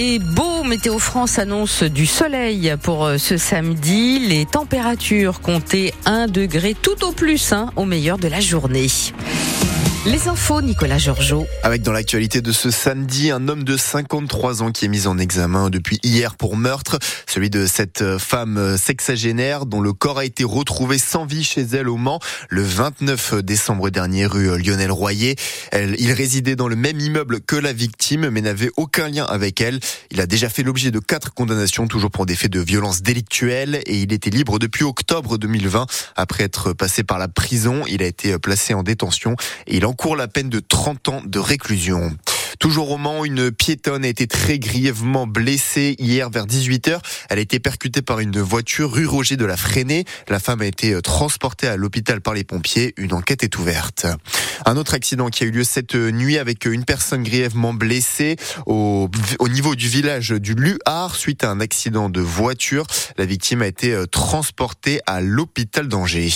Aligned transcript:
et 0.00 0.18
beau. 0.18 0.64
Météo 0.64 0.98
France 0.98 1.38
annonce 1.38 1.82
du 1.82 2.06
soleil 2.06 2.74
pour 2.82 3.04
euh, 3.04 3.18
ce 3.18 3.36
samedi. 3.36 4.18
Les 4.18 4.46
températures 4.46 5.42
comptaient 5.42 5.92
1 6.06 6.26
degré 6.26 6.74
tout 6.74 7.04
au 7.04 7.12
plus 7.12 7.52
hein, 7.52 7.70
au 7.76 7.84
meilleur 7.84 8.16
de 8.16 8.26
la 8.26 8.40
journée. 8.40 8.86
Les 10.06 10.28
infos, 10.28 10.62
Nicolas 10.62 10.96
Georgeot. 10.96 11.46
Avec 11.62 11.82
dans 11.82 11.92
l'actualité 11.92 12.40
de 12.40 12.52
ce 12.52 12.70
samedi, 12.70 13.30
un 13.30 13.48
homme 13.48 13.64
de 13.64 13.76
53 13.76 14.62
ans 14.62 14.72
qui 14.72 14.86
est 14.86 14.88
mis 14.88 15.06
en 15.06 15.18
examen 15.18 15.68
depuis 15.68 15.98
hier 16.02 16.36
pour 16.36 16.56
meurtre, 16.56 16.98
celui 17.26 17.50
de 17.50 17.66
cette 17.66 18.16
femme 18.16 18.78
sexagénaire 18.78 19.66
dont 19.66 19.82
le 19.82 19.92
corps 19.92 20.16
a 20.16 20.24
été 20.24 20.42
retrouvé 20.42 20.96
sans 20.96 21.26
vie 21.26 21.44
chez 21.44 21.60
elle 21.60 21.86
au 21.86 21.98
Mans 21.98 22.18
le 22.48 22.62
29 22.62 23.42
décembre 23.42 23.90
dernier 23.90 24.24
rue 24.24 24.58
Lionel 24.58 24.90
Royer. 24.90 25.36
Il 25.74 26.12
résidait 26.12 26.56
dans 26.56 26.68
le 26.68 26.76
même 26.76 26.98
immeuble 26.98 27.42
que 27.42 27.56
la 27.56 27.74
victime 27.74 28.30
mais 28.30 28.40
n'avait 28.40 28.70
aucun 28.78 29.06
lien 29.06 29.26
avec 29.26 29.60
elle. 29.60 29.80
Il 30.10 30.22
a 30.22 30.26
déjà 30.26 30.48
fait 30.48 30.62
l'objet 30.62 30.90
de 30.90 30.98
quatre 30.98 31.34
condamnations 31.34 31.88
toujours 31.88 32.10
pour 32.10 32.24
des 32.24 32.36
faits 32.36 32.50
de 32.50 32.60
violence 32.60 33.02
délictuelle 33.02 33.82
et 33.84 34.00
il 34.00 34.14
était 34.14 34.30
libre 34.30 34.58
depuis 34.58 34.84
octobre 34.84 35.36
2020 35.36 35.84
après 36.16 36.44
être 36.44 36.72
passé 36.72 37.04
par 37.04 37.18
la 37.18 37.28
prison. 37.28 37.82
Il 37.86 38.02
a 38.02 38.06
été 38.06 38.38
placé 38.38 38.72
en 38.72 38.82
détention 38.82 39.36
et 39.66 39.76
il 39.76 39.89
encourt 39.90 40.14
la 40.14 40.28
peine 40.28 40.48
de 40.48 40.60
30 40.60 41.08
ans 41.08 41.20
de 41.26 41.40
réclusion. 41.40 42.16
Toujours 42.60 42.90
au 42.90 42.98
Mans, 42.98 43.24
une 43.24 43.50
piétonne 43.50 44.04
a 44.04 44.08
été 44.08 44.26
très 44.26 44.58
grièvement 44.58 45.26
blessée 45.26 45.96
hier 45.98 46.28
vers 46.28 46.44
18h. 46.44 46.98
Elle 47.30 47.38
a 47.38 47.40
été 47.40 47.58
percutée 47.58 48.02
par 48.02 48.20
une 48.20 48.38
voiture 48.38 48.92
rue 48.92 49.06
Roger 49.06 49.38
de 49.38 49.46
la 49.46 49.56
Freiné. 49.56 50.04
La 50.28 50.38
femme 50.38 50.60
a 50.60 50.66
été 50.66 51.00
transportée 51.00 51.68
à 51.68 51.78
l'hôpital 51.78 52.20
par 52.20 52.34
les 52.34 52.44
pompiers. 52.44 52.92
Une 52.98 53.14
enquête 53.14 53.44
est 53.44 53.56
ouverte. 53.56 54.06
Un 54.66 54.76
autre 54.76 54.92
accident 54.92 55.30
qui 55.30 55.44
a 55.44 55.46
eu 55.46 55.52
lieu 55.52 55.64
cette 55.64 55.94
nuit 55.94 56.36
avec 56.36 56.66
une 56.66 56.84
personne 56.84 57.22
grièvement 57.22 57.72
blessée 57.72 58.36
au, 58.66 59.08
au 59.38 59.48
niveau 59.48 59.74
du 59.74 59.88
village 59.88 60.28
du 60.28 60.52
Luhar 60.52 61.16
suite 61.16 61.44
à 61.44 61.50
un 61.50 61.60
accident 61.60 62.10
de 62.10 62.20
voiture. 62.20 62.86
La 63.16 63.24
victime 63.24 63.62
a 63.62 63.68
été 63.68 64.04
transportée 64.10 65.00
à 65.06 65.22
l'hôpital 65.22 65.88
d'Angers. 65.88 66.28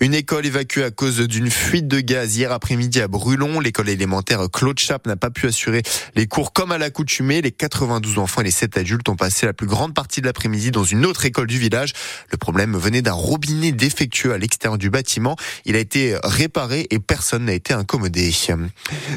Une 0.00 0.12
école 0.12 0.44
évacuée 0.44 0.82
à 0.82 0.90
cause 0.90 1.20
d'une 1.20 1.50
fuite 1.50 1.86
de 1.86 2.00
gaz 2.00 2.36
hier 2.36 2.50
après-midi 2.50 3.00
à 3.00 3.06
Brulon. 3.06 3.60
L'école 3.60 3.88
élémentaire 3.88 4.40
Claude 4.52 4.78
Chap 4.78 5.06
n'a 5.06 5.16
pas 5.16 5.30
pu 5.36 5.46
assurer 5.46 5.82
les 6.14 6.26
cours 6.26 6.52
comme 6.52 6.72
à 6.72 6.78
l'accoutumée. 6.78 7.42
Les 7.42 7.52
92 7.52 8.18
enfants 8.18 8.40
et 8.40 8.44
les 8.44 8.50
7 8.50 8.78
adultes 8.78 9.08
ont 9.08 9.16
passé 9.16 9.44
la 9.44 9.52
plus 9.52 9.66
grande 9.66 9.94
partie 9.94 10.22
de 10.22 10.26
l'après-midi 10.26 10.70
dans 10.70 10.84
une 10.84 11.04
autre 11.04 11.26
école 11.26 11.46
du 11.46 11.58
village. 11.58 11.92
Le 12.30 12.38
problème 12.38 12.74
venait 12.76 13.02
d'un 13.02 13.12
robinet 13.12 13.72
défectueux 13.72 14.32
à 14.32 14.38
l'extérieur 14.38 14.78
du 14.78 14.88
bâtiment. 14.88 15.36
Il 15.66 15.76
a 15.76 15.78
été 15.78 16.16
réparé 16.24 16.86
et 16.90 16.98
personne 16.98 17.44
n'a 17.44 17.52
été 17.52 17.74
incommodé. 17.74 18.32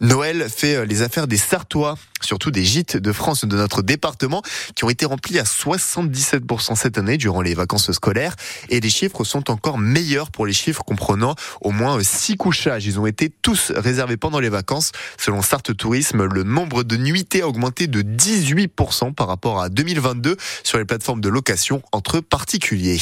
Noël 0.00 0.46
fait 0.48 0.86
les 0.86 1.02
affaires 1.02 1.26
des 1.26 1.36
Sartois, 1.36 1.98
surtout 2.24 2.50
des 2.50 2.64
gîtes 2.64 2.96
de 2.96 3.12
France 3.12 3.44
de 3.44 3.56
notre 3.56 3.82
département, 3.82 4.42
qui 4.74 4.84
ont 4.84 4.90
été 4.90 5.06
remplis 5.06 5.38
à 5.38 5.44
77% 5.44 6.74
cette 6.76 6.98
année 6.98 7.16
durant 7.16 7.42
les 7.42 7.54
vacances 7.54 7.92
scolaires. 7.92 8.34
Et 8.68 8.80
les 8.80 8.90
chiffres 8.90 9.24
sont 9.24 9.50
encore 9.50 9.78
meilleurs 9.78 10.30
pour 10.30 10.46
les 10.46 10.52
chiffres 10.52 10.82
comprenant 10.84 11.34
au 11.60 11.70
moins 11.70 12.02
6 12.02 12.36
couchages. 12.36 12.86
Ils 12.86 12.98
ont 12.98 13.06
été 13.06 13.30
tous 13.42 13.72
réservés 13.74 14.16
pendant 14.16 14.40
les 14.40 14.48
vacances. 14.48 14.92
Selon 15.18 15.42
Sartre 15.42 15.74
Tourisme, 15.74 16.24
le 16.24 16.42
nombre 16.42 16.82
de 16.82 16.96
nuitées 16.96 17.42
a 17.42 17.48
augmenté 17.48 17.86
de 17.86 18.02
18% 18.02 19.14
par 19.14 19.28
rapport 19.28 19.60
à 19.60 19.68
2022 19.68 20.36
sur 20.62 20.78
les 20.78 20.84
plateformes 20.84 21.20
de 21.20 21.28
location 21.28 21.82
entre 21.92 22.20
particuliers. 22.20 22.98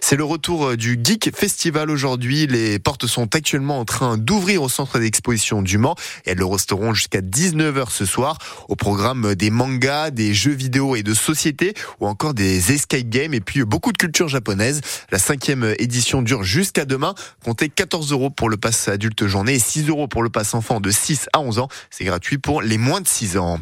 C'est 0.00 0.16
le 0.16 0.24
retour 0.24 0.76
du 0.76 0.98
Geek 1.02 1.36
Festival 1.36 1.90
aujourd'hui. 1.90 2.46
Les 2.46 2.78
portes 2.78 3.06
sont 3.06 3.34
actuellement 3.34 3.80
en 3.80 3.84
train 3.84 4.16
d'ouvrir 4.16 4.62
au 4.62 4.68
centre 4.68 4.98
d'exposition 4.98 5.62
du 5.62 5.78
Mans 5.78 5.96
et 6.24 6.30
elles 6.30 6.38
le 6.38 6.46
resteront 6.46 6.94
jusqu'à 6.94 7.20
19h 7.20 7.90
ce 7.90 8.04
soir. 8.04 8.37
Au 8.68 8.76
programme 8.76 9.34
des 9.34 9.50
mangas, 9.50 10.10
des 10.10 10.34
jeux 10.34 10.52
vidéo 10.52 10.96
et 10.96 11.02
de 11.02 11.14
société 11.14 11.74
ou 12.00 12.06
encore 12.06 12.34
des 12.34 12.72
escape 12.72 13.08
games 13.08 13.34
et 13.34 13.40
puis 13.40 13.64
beaucoup 13.64 13.92
de 13.92 13.98
culture 13.98 14.28
japonaise. 14.28 14.80
La 15.10 15.18
cinquième 15.18 15.74
édition 15.78 16.22
dure 16.22 16.42
jusqu'à 16.42 16.84
demain. 16.84 17.14
Comptez 17.44 17.68
14 17.68 18.12
euros 18.12 18.30
pour 18.30 18.48
le 18.48 18.56
pass 18.56 18.88
adulte 18.88 19.26
journée 19.26 19.54
et 19.54 19.58
6 19.58 19.88
euros 19.88 20.08
pour 20.08 20.22
le 20.22 20.30
pass 20.30 20.54
enfant 20.54 20.80
de 20.80 20.90
6 20.90 21.28
à 21.32 21.40
11 21.40 21.58
ans. 21.58 21.68
C'est 21.90 22.04
gratuit 22.04 22.38
pour 22.38 22.62
les 22.62 22.78
moins 22.78 23.00
de 23.00 23.08
6 23.08 23.38
ans. 23.38 23.58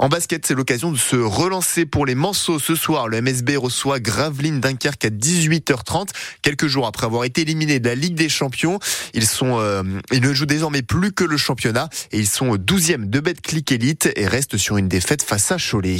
En 0.00 0.08
basket, 0.08 0.46
c'est 0.46 0.54
l'occasion 0.54 0.90
de 0.90 0.96
se 0.96 1.16
relancer 1.16 1.84
pour 1.84 2.06
les 2.06 2.14
Manceaux 2.14 2.58
ce 2.58 2.74
soir. 2.74 3.06
Le 3.06 3.20
MSB 3.20 3.58
reçoit 3.58 4.00
Gravelines 4.00 4.58
Dunkerque 4.58 5.04
à 5.04 5.10
18h30. 5.10 6.08
Quelques 6.40 6.68
jours 6.68 6.86
après 6.86 7.04
avoir 7.04 7.24
été 7.24 7.42
éliminés 7.42 7.80
de 7.80 7.88
la 7.90 7.94
Ligue 7.94 8.14
des 8.14 8.30
Champions, 8.30 8.78
ils 9.12 9.26
sont, 9.26 9.58
euh, 9.60 9.82
ils 10.10 10.22
ne 10.22 10.32
jouent 10.32 10.46
désormais 10.46 10.80
plus 10.80 11.12
que 11.12 11.22
le 11.22 11.36
championnat 11.36 11.90
et 12.12 12.18
ils 12.18 12.26
sont 12.26 12.56
12e 12.56 13.10
de 13.10 13.20
Betclic 13.20 13.72
Elite 13.72 14.10
et 14.16 14.26
restent 14.26 14.56
sur 14.56 14.78
une 14.78 14.88
défaite 14.88 15.22
face 15.22 15.52
à 15.52 15.58
Cholet. 15.58 15.98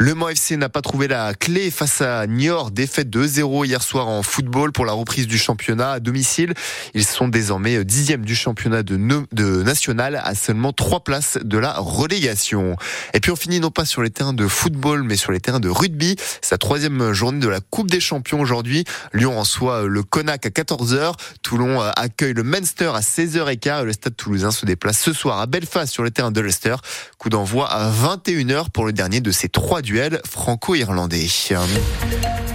Le 0.00 0.14
Mans 0.16 0.28
FC 0.28 0.56
n'a 0.56 0.68
pas 0.68 0.82
trouvé 0.82 1.06
la 1.06 1.32
clé 1.34 1.70
face 1.70 2.00
à 2.00 2.26
Niort, 2.26 2.72
défaite 2.72 3.08
de 3.08 3.22
0 3.22 3.66
hier 3.66 3.84
soir 3.84 4.08
en 4.08 4.24
football 4.24 4.72
pour 4.72 4.84
la 4.84 4.94
reprise 4.94 5.28
du 5.28 5.38
championnat 5.38 5.92
à 5.92 6.00
domicile. 6.00 6.54
Ils 6.92 7.04
sont 7.04 7.28
désormais 7.28 7.84
10e 7.84 8.22
du 8.22 8.34
championnat 8.34 8.82
de, 8.82 8.96
de 9.30 9.62
national 9.62 10.20
à 10.24 10.34
seulement 10.34 10.72
3 10.72 11.04
places 11.04 11.38
de 11.40 11.58
la 11.58 11.74
relégation. 11.74 12.76
Et 13.14 13.20
puis 13.20 13.30
on 13.30 13.36
finit 13.36 13.60
non 13.60 13.70
pas 13.70 13.84
sur 13.84 14.02
les 14.02 14.10
terrains 14.10 14.32
de 14.32 14.46
football, 14.46 15.02
mais 15.02 15.16
sur 15.16 15.32
les 15.32 15.40
terrains 15.40 15.60
de 15.60 15.68
rugby. 15.68 16.16
La 16.50 16.58
troisième 16.58 17.12
journée 17.12 17.40
de 17.40 17.48
la 17.48 17.60
Coupe 17.60 17.90
des 17.90 18.00
Champions 18.00 18.40
aujourd'hui. 18.40 18.84
Lyon 19.14 19.40
reçoit 19.40 19.84
le 19.84 20.02
Conac 20.02 20.44
à 20.44 20.50
14h. 20.50 21.14
Toulon 21.42 21.80
accueille 21.80 22.34
le 22.34 22.42
Munster 22.42 22.92
à 22.94 23.00
16h15 23.00 23.82
et 23.82 23.84
le 23.84 23.92
Stade 23.92 24.16
Toulousain 24.16 24.50
se 24.50 24.66
déplace 24.66 24.98
ce 24.98 25.12
soir 25.12 25.40
à 25.40 25.46
Belfast 25.46 25.90
sur 25.90 26.02
le 26.02 26.10
terrain 26.10 26.30
de 26.30 26.40
Leicester. 26.40 26.76
Coup 27.18 27.30
d'envoi 27.30 27.68
à 27.68 27.90
21h 27.90 28.70
pour 28.70 28.84
le 28.84 28.92
dernier 28.92 29.20
de 29.20 29.30
ces 29.30 29.48
trois 29.48 29.80
duels 29.80 30.20
franco-irlandais. 30.28 31.26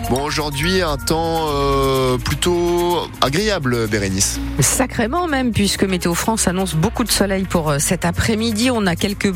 Bon, 0.10 0.24
aujourd'hui, 0.24 0.82
un 0.82 0.96
temps 0.96 1.48
euh, 1.50 2.18
plutôt 2.18 3.08
agréable, 3.20 3.88
Bérénice. 3.88 4.40
Sacrément 4.62 5.28
même, 5.28 5.52
puisque 5.52 5.84
Météo 5.84 6.14
France 6.14 6.48
annonce 6.48 6.76
beaucoup 6.76 7.04
de 7.04 7.12
soleil 7.12 7.44
pour 7.44 7.76
cet 7.80 8.06
après-midi. 8.06 8.72
On 8.72 8.86
a 8.86 8.96
quelques 8.96 9.28